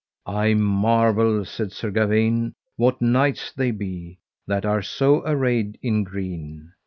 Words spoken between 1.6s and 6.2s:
Sir Gawaine, what knights they be, that are so arrayed in